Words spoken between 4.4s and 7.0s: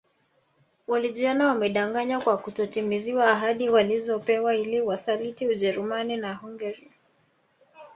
ili Wasaliti Ujerumani na Hungaria